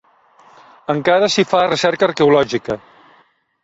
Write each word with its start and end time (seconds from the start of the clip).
Encara 0.93 1.31
s'hi 1.35 1.47
fa 1.53 1.63
recerca 1.69 2.11
arqueològica. 2.11 2.83